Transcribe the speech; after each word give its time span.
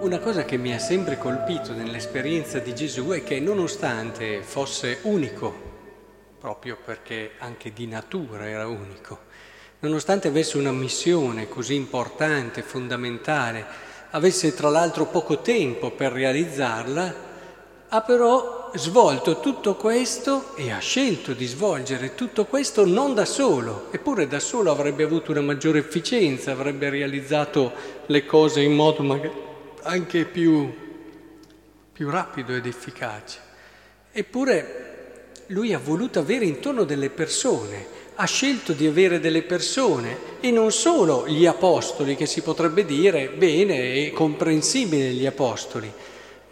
Una 0.00 0.18
cosa 0.18 0.44
che 0.44 0.56
mi 0.56 0.74
ha 0.74 0.78
sempre 0.78 1.18
colpito 1.18 1.72
nell'esperienza 1.72 2.58
di 2.58 2.74
Gesù 2.74 3.08
è 3.10 3.22
che 3.22 3.38
nonostante 3.40 4.42
fosse 4.42 4.98
unico, 5.02 5.52
proprio 6.38 6.78
perché 6.82 7.32
anche 7.38 7.72
di 7.72 7.86
natura 7.86 8.48
era 8.48 8.66
unico, 8.66 9.20
nonostante 9.80 10.28
avesse 10.28 10.56
una 10.58 10.72
missione 10.72 11.48
così 11.48 11.74
importante, 11.74 12.62
fondamentale, 12.62 13.64
avesse 14.10 14.54
tra 14.54 14.70
l'altro 14.70 15.06
poco 15.06 15.40
tempo 15.40 15.90
per 15.90 16.12
realizzarla, 16.12 17.14
ha 17.88 18.00
però 18.00 18.61
svolto 18.74 19.40
tutto 19.40 19.74
questo 19.74 20.56
e 20.56 20.70
ha 20.70 20.78
scelto 20.78 21.34
di 21.34 21.46
svolgere 21.46 22.14
tutto 22.14 22.46
questo 22.46 22.86
non 22.86 23.14
da 23.14 23.24
solo, 23.24 23.88
eppure 23.90 24.26
da 24.26 24.40
solo 24.40 24.70
avrebbe 24.70 25.02
avuto 25.02 25.30
una 25.30 25.42
maggiore 25.42 25.80
efficienza, 25.80 26.52
avrebbe 26.52 26.88
realizzato 26.88 27.72
le 28.06 28.24
cose 28.24 28.62
in 28.62 28.72
modo 28.72 29.50
anche 29.82 30.24
più, 30.24 30.72
più 31.92 32.10
rapido 32.10 32.54
ed 32.54 32.66
efficace. 32.66 33.38
Eppure 34.10 34.90
lui 35.48 35.74
ha 35.74 35.78
voluto 35.78 36.18
avere 36.18 36.46
intorno 36.46 36.84
delle 36.84 37.10
persone, 37.10 38.00
ha 38.14 38.24
scelto 38.26 38.72
di 38.72 38.86
avere 38.86 39.20
delle 39.20 39.42
persone 39.42 40.40
e 40.40 40.50
non 40.50 40.72
solo 40.72 41.26
gli 41.26 41.46
apostoli, 41.46 42.16
che 42.16 42.26
si 42.26 42.40
potrebbe 42.40 42.84
dire 42.84 43.28
bene 43.28 43.94
e 43.94 44.12
comprensibile 44.12 45.10
gli 45.10 45.26
apostoli, 45.26 45.92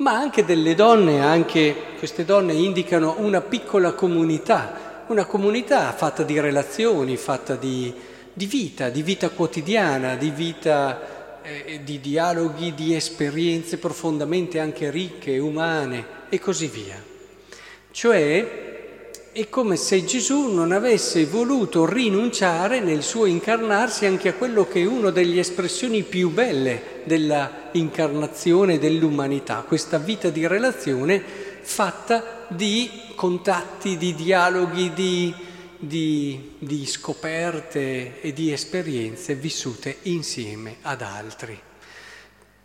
ma 0.00 0.12
anche 0.12 0.44
delle 0.44 0.74
donne, 0.74 1.20
anche 1.20 1.74
queste 1.98 2.24
donne 2.24 2.54
indicano 2.54 3.16
una 3.18 3.42
piccola 3.42 3.92
comunità, 3.92 5.04
una 5.08 5.26
comunità 5.26 5.92
fatta 5.92 6.22
di 6.22 6.40
relazioni, 6.40 7.16
fatta 7.16 7.54
di, 7.54 7.92
di 8.32 8.46
vita, 8.46 8.88
di 8.88 9.02
vita 9.02 9.28
quotidiana, 9.28 10.16
di 10.16 10.30
vita 10.30 11.40
eh, 11.42 11.80
di 11.84 12.00
dialoghi, 12.00 12.74
di 12.74 12.94
esperienze 12.94 13.76
profondamente 13.76 14.58
anche 14.58 14.90
ricche, 14.90 15.38
umane 15.38 16.18
e 16.30 16.38
così 16.38 16.66
via. 16.68 17.02
Cioè 17.90 18.69
è 19.32 19.48
come 19.48 19.76
se 19.76 20.04
Gesù 20.04 20.52
non 20.52 20.72
avesse 20.72 21.24
voluto 21.24 21.86
rinunciare 21.86 22.80
nel 22.80 23.02
suo 23.02 23.26
incarnarsi 23.26 24.06
anche 24.06 24.28
a 24.28 24.34
quello 24.34 24.66
che 24.66 24.82
è 24.82 24.86
una 24.86 25.10
delle 25.10 25.40
espressioni 25.40 26.02
più 26.02 26.30
belle 26.30 27.02
della 27.04 27.68
incarnazione 27.72 28.78
dell'umanità, 28.78 29.64
questa 29.66 29.98
vita 29.98 30.30
di 30.30 30.46
relazione 30.46 31.22
fatta 31.62 32.46
di 32.48 32.90
contatti, 33.14 33.96
di 33.96 34.14
dialoghi, 34.14 34.92
di 34.92 35.34
di, 35.80 36.56
di 36.58 36.84
scoperte 36.84 38.20
e 38.20 38.34
di 38.34 38.52
esperienze 38.52 39.34
vissute 39.34 39.96
insieme 40.02 40.76
ad 40.82 41.00
altri 41.00 41.58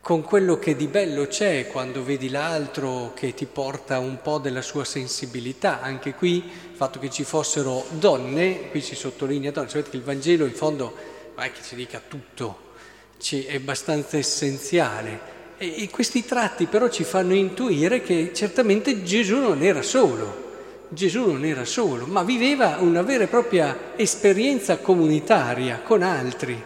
con 0.06 0.22
quello 0.22 0.60
che 0.60 0.76
di 0.76 0.86
bello 0.86 1.26
c'è 1.26 1.66
quando 1.66 2.04
vedi 2.04 2.30
l'altro 2.30 3.14
che 3.16 3.34
ti 3.34 3.48
porta 3.48 3.98
un 3.98 4.22
po' 4.22 4.38
della 4.38 4.62
sua 4.62 4.84
sensibilità. 4.84 5.82
Anche 5.82 6.14
qui 6.14 6.36
il 6.36 6.76
fatto 6.76 7.00
che 7.00 7.10
ci 7.10 7.24
fossero 7.24 7.84
donne, 7.90 8.70
qui 8.70 8.82
si 8.82 8.94
sottolinea 8.94 9.50
donne, 9.50 9.68
sapete 9.68 9.90
che 9.90 9.98
il 9.98 10.04
Vangelo 10.04 10.46
in 10.46 10.54
fondo 10.54 10.94
non 11.34 11.44
è 11.44 11.52
che 11.52 11.64
ci 11.64 11.74
dica 11.74 12.00
tutto, 12.08 12.74
è 13.18 13.56
abbastanza 13.56 14.16
essenziale. 14.18 15.20
E, 15.58 15.82
e 15.82 15.90
questi 15.90 16.24
tratti 16.24 16.68
però 16.68 16.88
ci 16.88 17.04
fanno 17.04 17.34
intuire 17.34 18.04
che 18.04 18.30
certamente 18.32 19.02
Gesù 19.02 19.40
non 19.40 19.64
era 19.64 19.82
solo, 19.82 20.86
Gesù 20.90 21.32
non 21.32 21.44
era 21.46 21.66
solo, 21.66 22.06
ma 22.06 22.22
viveva 22.22 22.78
una 22.80 23.02
vera 23.02 23.24
e 23.24 23.28
propria 23.28 23.94
esperienza 23.96 24.78
comunitaria 24.78 25.80
con 25.80 26.04
altri. 26.04 26.64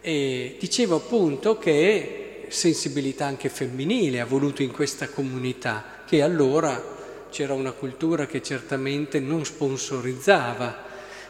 E 0.00 0.56
dicevo 0.56 0.94
appunto 0.94 1.58
che 1.58 2.19
sensibilità 2.50 3.26
anche 3.26 3.48
femminile 3.48 4.20
ha 4.20 4.26
voluto 4.26 4.62
in 4.62 4.70
questa 4.70 5.08
comunità, 5.08 6.02
che 6.06 6.20
allora 6.20 6.98
c'era 7.30 7.54
una 7.54 7.72
cultura 7.72 8.26
che 8.26 8.42
certamente 8.42 9.20
non 9.20 9.44
sponsorizzava 9.44 10.88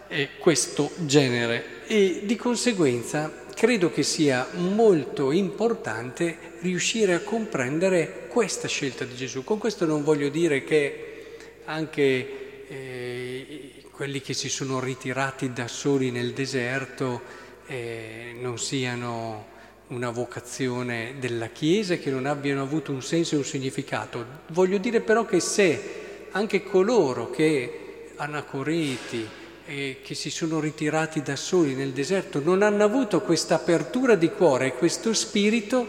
eh, 0.09 0.31
questo 0.39 0.91
genere 0.97 1.87
e 1.87 2.23
di 2.25 2.37
conseguenza 2.37 3.31
credo 3.55 3.93
che 3.93 4.03
sia 4.03 4.49
molto 4.55 5.31
importante 5.33 6.57
riuscire 6.61 7.13
a 7.13 7.21
comprendere 7.21 8.27
questa 8.29 8.67
scelta 8.67 9.05
di 9.05 9.15
Gesù. 9.15 9.45
Con 9.45 9.59
questo 9.59 9.85
non 9.85 10.03
voglio 10.03 10.31
dire 10.31 10.65
che 10.65 11.37
anche 11.67 12.67
eh, 12.67 13.73
quelli 13.91 14.23
che 14.23 14.33
si 14.33 14.49
sono 14.49 14.81
ritirati 14.81 15.53
da 15.53 15.69
soli 15.69 16.11
nel 16.11 16.33
deserto 16.33 17.21
eh, 17.67 18.35
non 18.41 18.59
siano 18.59 19.59
una 19.91 20.11
vocazione 20.11 21.15
della 21.19 21.49
Chiesa, 21.49 21.97
che 21.97 22.11
non 22.11 22.27
abbiano 22.27 22.63
avuto 22.63 22.93
un 22.93 23.03
senso 23.03 23.35
e 23.35 23.39
un 23.39 23.45
significato. 23.45 24.25
Voglio 24.49 24.79
dire 24.79 25.01
però 25.01 25.25
che 25.25 25.41
se 25.41 26.29
anche 26.31 26.63
coloro 26.63 27.31
che 27.31 28.13
anacoreti, 28.17 29.27
eh, 29.67 29.99
che 30.03 30.15
si 30.15 30.31
sono 30.31 30.61
ritirati 30.61 31.23
da 31.23 31.37
soli 31.37 31.75
nel 31.75 31.91
deserto, 31.93 32.41
non 32.41 32.63
hanno 32.63 32.85
avuto 32.85 33.21
questa 33.21 33.57
apertura 33.57 34.15
di 34.15 34.31
cuore 34.31 34.67
e 34.67 34.75
questo 34.75 35.13
spirito, 35.13 35.87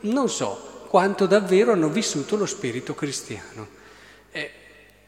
non 0.00 0.28
so 0.28 0.84
quanto 0.88 1.26
davvero 1.26 1.72
hanno 1.72 1.88
vissuto 1.88 2.36
lo 2.36 2.46
spirito 2.46 2.94
cristiano. 2.94 3.68
Eh, 4.30 4.50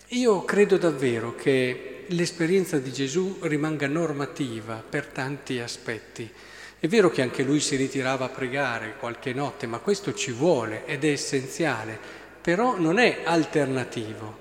io 0.08 0.44
credo 0.44 0.76
davvero 0.78 1.34
che 1.34 2.04
l'esperienza 2.08 2.78
di 2.78 2.92
Gesù 2.92 3.38
rimanga 3.42 3.86
normativa 3.86 4.82
per 4.88 5.06
tanti 5.06 5.60
aspetti. 5.60 6.30
È 6.82 6.88
vero 6.88 7.10
che 7.10 7.22
anche 7.22 7.44
lui 7.44 7.60
si 7.60 7.76
ritirava 7.76 8.24
a 8.24 8.28
pregare 8.28 8.96
qualche 8.98 9.32
notte, 9.32 9.68
ma 9.68 9.78
questo 9.78 10.14
ci 10.14 10.32
vuole 10.32 10.84
ed 10.84 11.04
è 11.04 11.10
essenziale, 11.10 11.96
però 12.40 12.76
non 12.76 12.98
è 12.98 13.20
alternativo. 13.22 14.36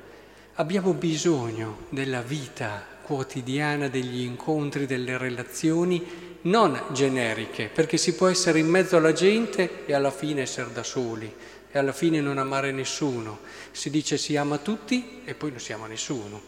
Abbiamo 0.55 0.93
bisogno 0.93 1.85
della 1.89 2.23
vita 2.23 2.83
quotidiana, 3.03 3.89
degli 3.89 4.23
incontri, 4.23 4.87
delle 4.87 5.19
relazioni 5.19 6.39
non 6.41 6.81
generiche, 6.93 7.69
perché 7.71 7.97
si 7.97 8.15
può 8.15 8.27
essere 8.27 8.57
in 8.57 8.69
mezzo 8.69 8.97
alla 8.97 9.13
gente 9.13 9.85
e 9.85 9.93
alla 9.93 10.09
fine 10.09 10.41
essere 10.41 10.73
da 10.73 10.81
soli 10.81 11.31
e 11.71 11.77
alla 11.77 11.93
fine 11.93 12.21
non 12.21 12.39
amare 12.39 12.71
nessuno. 12.71 13.41
Si 13.69 13.91
dice 13.91 14.17
si 14.17 14.35
ama 14.35 14.57
tutti 14.57 15.21
e 15.25 15.35
poi 15.35 15.51
non 15.51 15.59
si 15.59 15.73
ama 15.73 15.85
nessuno, 15.85 16.41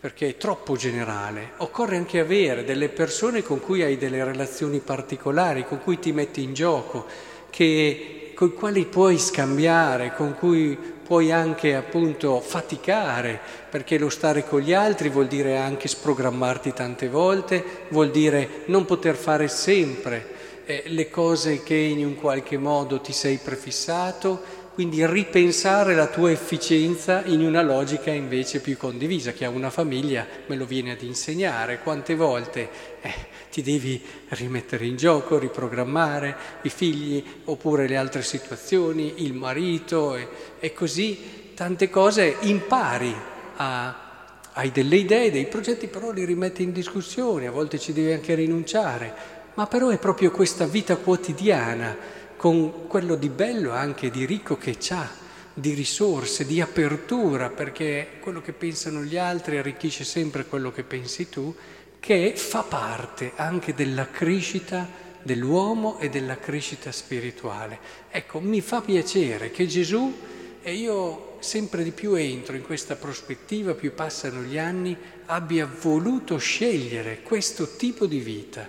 perché 0.00 0.28
è 0.28 0.36
troppo 0.36 0.76
generale. 0.76 1.52
Occorre 1.58 1.96
anche 1.96 2.20
avere 2.20 2.64
delle 2.64 2.88
persone 2.88 3.42
con 3.42 3.60
cui 3.60 3.82
hai 3.82 3.96
delle 3.96 4.22
relazioni 4.22 4.78
particolari, 4.78 5.64
con 5.64 5.82
cui 5.82 5.98
ti 5.98 6.12
metti 6.12 6.42
in 6.42 6.54
gioco, 6.54 7.06
che, 7.50 8.32
con 8.34 8.54
quali 8.54 8.84
puoi 8.84 9.18
scambiare, 9.18 10.14
con 10.14 10.36
cui 10.38 10.78
puoi 11.08 11.32
anche 11.32 11.74
appunto 11.74 12.38
faticare, 12.40 13.40
perché 13.70 13.98
lo 13.98 14.08
stare 14.08 14.46
con 14.46 14.60
gli 14.60 14.72
altri 14.72 15.08
vuol 15.08 15.26
dire 15.26 15.56
anche 15.56 15.88
sprogrammarti 15.88 16.72
tante 16.72 17.08
volte, 17.08 17.64
vuol 17.88 18.10
dire 18.10 18.62
non 18.66 18.84
poter 18.84 19.16
fare 19.16 19.48
sempre 19.48 20.36
eh, 20.66 20.82
le 20.86 21.08
cose 21.08 21.62
che 21.62 21.74
in 21.74 22.04
un 22.04 22.14
qualche 22.14 22.58
modo 22.58 23.00
ti 23.00 23.14
sei 23.14 23.38
prefissato, 23.42 24.57
quindi 24.78 25.04
ripensare 25.04 25.92
la 25.96 26.06
tua 26.06 26.30
efficienza 26.30 27.24
in 27.24 27.44
una 27.44 27.62
logica 27.62 28.12
invece 28.12 28.60
più 28.60 28.76
condivisa, 28.76 29.32
che 29.32 29.44
a 29.44 29.48
una 29.48 29.70
famiglia 29.70 30.24
me 30.46 30.54
lo 30.54 30.66
viene 30.66 30.92
ad 30.92 31.02
insegnare, 31.02 31.80
quante 31.80 32.14
volte 32.14 32.68
eh, 33.00 33.12
ti 33.50 33.60
devi 33.60 34.00
rimettere 34.28 34.86
in 34.86 34.96
gioco, 34.96 35.36
riprogrammare 35.36 36.36
i 36.62 36.68
figli 36.68 37.24
oppure 37.46 37.88
le 37.88 37.96
altre 37.96 38.22
situazioni, 38.22 39.24
il 39.24 39.34
marito 39.34 40.14
e, 40.14 40.28
e 40.60 40.72
così 40.72 41.54
tante 41.56 41.90
cose 41.90 42.36
impari 42.42 43.12
a, 43.56 44.30
hai 44.52 44.70
delle 44.70 44.94
idee, 44.94 45.32
dei 45.32 45.46
progetti, 45.46 45.88
però 45.88 46.12
li 46.12 46.24
rimetti 46.24 46.62
in 46.62 46.70
discussione, 46.70 47.48
a 47.48 47.50
volte 47.50 47.80
ci 47.80 47.92
devi 47.92 48.12
anche 48.12 48.36
rinunciare, 48.36 49.12
ma 49.54 49.66
però 49.66 49.88
è 49.88 49.98
proprio 49.98 50.30
questa 50.30 50.66
vita 50.66 50.94
quotidiana 50.94 52.17
con 52.38 52.86
quello 52.86 53.16
di 53.16 53.28
bello 53.28 53.72
anche 53.72 54.10
di 54.10 54.24
ricco 54.24 54.56
che 54.56 54.76
c'ha, 54.78 55.10
di 55.52 55.74
risorse, 55.74 56.46
di 56.46 56.60
apertura, 56.60 57.50
perché 57.50 58.10
quello 58.20 58.40
che 58.40 58.52
pensano 58.52 59.02
gli 59.02 59.16
altri 59.16 59.58
arricchisce 59.58 60.04
sempre 60.04 60.46
quello 60.46 60.70
che 60.70 60.84
pensi 60.84 61.28
tu, 61.28 61.52
che 61.98 62.34
fa 62.36 62.62
parte 62.62 63.32
anche 63.34 63.74
della 63.74 64.08
crescita 64.08 64.88
dell'uomo 65.20 65.98
e 65.98 66.10
della 66.10 66.38
crescita 66.38 66.92
spirituale. 66.92 67.80
Ecco, 68.08 68.38
mi 68.38 68.60
fa 68.60 68.82
piacere 68.82 69.50
che 69.50 69.66
Gesù, 69.66 70.16
e 70.62 70.74
io 70.74 71.38
sempre 71.40 71.82
di 71.82 71.90
più 71.90 72.14
entro 72.14 72.54
in 72.54 72.62
questa 72.62 72.94
prospettiva, 72.94 73.74
più 73.74 73.94
passano 73.94 74.42
gli 74.42 74.58
anni, 74.58 74.96
abbia 75.26 75.68
voluto 75.80 76.38
scegliere 76.38 77.20
questo 77.22 77.74
tipo 77.74 78.06
di 78.06 78.20
vita. 78.20 78.68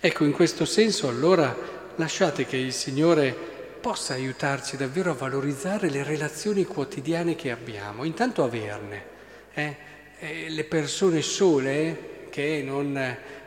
Ecco, 0.00 0.24
in 0.24 0.32
questo 0.32 0.64
senso 0.64 1.06
allora 1.06 1.80
lasciate 1.96 2.46
che 2.46 2.56
il 2.56 2.72
Signore 2.72 3.34
possa 3.80 4.14
aiutarci 4.14 4.76
davvero 4.76 5.10
a 5.10 5.14
valorizzare 5.14 5.90
le 5.90 6.04
relazioni 6.04 6.64
quotidiane 6.64 7.34
che 7.34 7.50
abbiamo, 7.50 8.04
intanto 8.04 8.44
averne. 8.44 9.04
Eh? 9.52 9.76
Eh, 10.18 10.50
le 10.50 10.64
persone 10.64 11.20
sole 11.20 12.26
che 12.30 12.62
non 12.64 12.96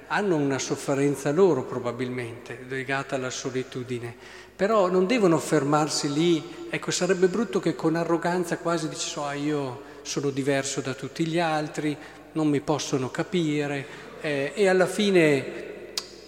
hanno 0.07 0.35
una 0.35 0.59
sofferenza 0.59 1.31
loro 1.31 1.63
probabilmente 1.63 2.65
legata 2.67 3.15
alla 3.15 3.29
solitudine, 3.29 4.13
però 4.55 4.89
non 4.89 5.07
devono 5.07 5.39
fermarsi 5.39 6.11
lì, 6.11 6.67
ecco 6.69 6.91
sarebbe 6.91 7.27
brutto 7.27 7.59
che 7.59 7.75
con 7.75 7.95
arroganza 7.95 8.57
quasi 8.57 8.87
dici 8.89 9.17
ah, 9.19 9.33
io 9.33 9.81
sono 10.01 10.29
diverso 10.29 10.81
da 10.81 10.93
tutti 10.93 11.25
gli 11.25 11.39
altri, 11.39 11.97
non 12.33 12.47
mi 12.49 12.59
possono 12.59 13.09
capire 13.09 13.85
eh, 14.21 14.51
e 14.53 14.67
alla 14.67 14.85
fine 14.85 15.64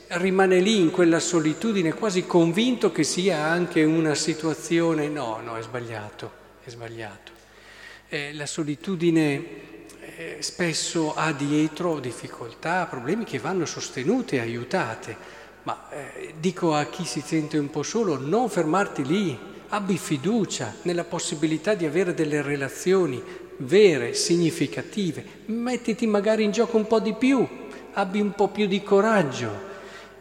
rimane 0.10 0.60
lì 0.60 0.80
in 0.80 0.92
quella 0.92 1.20
solitudine 1.20 1.94
quasi 1.94 2.26
convinto 2.26 2.92
che 2.92 3.04
sia 3.04 3.40
anche 3.44 3.84
una 3.84 4.16
situazione, 4.16 5.08
no, 5.10 5.40
no, 5.44 5.58
è 5.58 5.62
sbagliato, 5.62 6.32
è 6.64 6.70
sbagliato. 6.70 7.32
Eh, 8.08 8.34
la 8.34 8.46
solitudine 8.46 9.44
eh, 10.18 10.38
spesso 10.40 11.14
ha 11.14 11.34
dietro 11.34 12.00
difficoltà, 12.00 12.86
problemi 12.86 13.26
che 13.26 13.40
vanno 13.40 13.66
sostenute, 13.66 14.40
aiutate, 14.40 15.16
ma 15.64 15.90
eh, 15.92 16.34
dico 16.40 16.74
a 16.74 16.86
chi 16.86 17.04
si 17.04 17.22
sente 17.22 17.58
un 17.58 17.70
po' 17.70 17.84
solo, 17.84 18.18
non 18.18 18.50
fermarti 18.50 19.06
lì, 19.06 19.38
abbi 19.70 19.98
fiducia 19.98 20.76
nella 20.84 21.04
possibilità 21.04 21.74
di 21.74 21.86
avere 21.86 22.14
delle 22.14 22.42
relazioni 22.42 23.22
vere, 23.58 24.14
significative, 24.14 25.26
mettiti 25.48 26.08
magari 26.08 26.44
in 26.46 26.52
gioco 26.52 26.78
un 26.78 26.88
po' 26.88 27.02
di 27.02 27.14
più, 27.14 27.46
abbi 27.94 28.22
un 28.22 28.32
po' 28.32 28.48
più 28.48 28.68
di 28.68 28.82
coraggio 28.82 29.67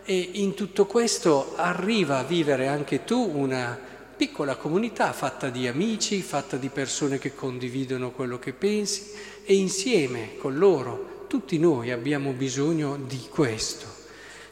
e 0.06 0.30
in 0.34 0.54
tutto 0.54 0.86
questo 0.86 1.54
arriva 1.56 2.18
a 2.18 2.22
vivere 2.22 2.68
anche 2.68 3.02
tu 3.04 3.28
una 3.34 3.76
piccola 4.16 4.54
comunità 4.54 5.12
fatta 5.12 5.50
di 5.50 5.66
amici, 5.66 6.22
fatta 6.22 6.56
di 6.56 6.68
persone 6.68 7.18
che 7.18 7.34
condividono 7.34 8.12
quello 8.12 8.38
che 8.38 8.52
pensi 8.52 9.10
e 9.44 9.54
insieme 9.54 10.36
con 10.38 10.56
loro 10.56 11.24
tutti 11.26 11.58
noi 11.58 11.90
abbiamo 11.90 12.30
bisogno 12.30 12.96
di 12.96 13.26
questo, 13.28 13.86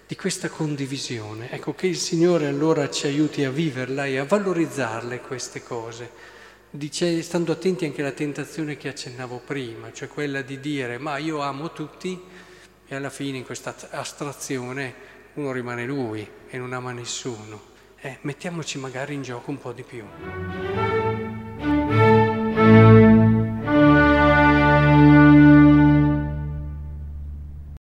di 0.06 0.16
questa 0.16 0.48
condivisione. 0.48 1.52
Ecco 1.52 1.72
che 1.72 1.86
il 1.86 1.98
Signore 1.98 2.48
allora 2.48 2.90
ci 2.90 3.06
aiuti 3.06 3.44
a 3.44 3.50
viverla 3.50 4.06
e 4.06 4.18
a 4.18 4.24
valorizzarle 4.24 5.20
queste 5.20 5.62
cose, 5.62 6.32
Dice, 6.68 7.22
stando 7.22 7.52
attenti 7.52 7.84
anche 7.84 8.00
alla 8.00 8.10
tentazione 8.10 8.76
che 8.76 8.88
accennavo 8.88 9.42
prima, 9.46 9.92
cioè 9.92 10.08
quella 10.08 10.42
di 10.42 10.58
dire 10.58 10.98
ma 10.98 11.18
io 11.18 11.38
amo 11.38 11.70
tutti 11.70 12.20
e 12.88 12.94
alla 12.96 13.10
fine 13.10 13.38
in 13.38 13.44
questa 13.44 13.76
astrazione 13.90 15.13
uno 15.34 15.52
rimane 15.52 15.84
lui 15.84 16.26
e 16.48 16.58
non 16.58 16.72
ama 16.72 16.92
nessuno. 16.92 17.72
Eh, 18.00 18.18
mettiamoci 18.22 18.78
magari 18.78 19.14
in 19.14 19.22
gioco 19.22 19.50
un 19.50 19.58
po' 19.58 19.72
di 19.72 19.82
più. 19.82 20.04